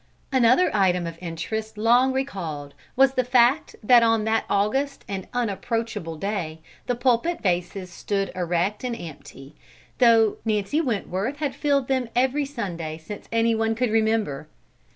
[0.31, 6.15] Another item of interest long recalled was the fact that on that august and unapproachable
[6.15, 9.53] day the pulpit vases stood erect and empty,
[9.99, 14.47] though Nancy Wentworth had filled them every Sunday since any one could remember.